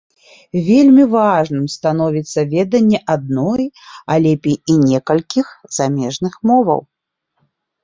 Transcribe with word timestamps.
Вельмі 0.67 1.03
важным 1.15 1.65
становіцца 1.73 2.39
веданне 2.55 2.99
адной, 3.17 3.63
а 4.15 4.19
лепей 4.25 4.57
і 4.75 4.81
некалькіх 4.89 5.55
замежных 5.79 6.33
моваў. 6.53 6.85